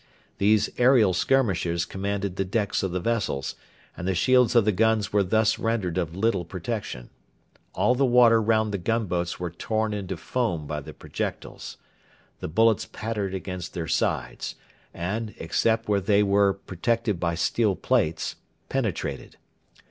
[0.39, 3.53] These aerial skirmishers commanded the decks of the vessels,
[3.95, 7.11] and the shields of the guns were thus rendered of little protection.
[7.75, 11.77] All the water round the gunboats was torn into foam by the projectiles.
[12.39, 14.55] The bullets pattered against their sides,
[14.91, 18.37] and, except where they were protected by steel plates,
[18.69, 19.37] penetrated.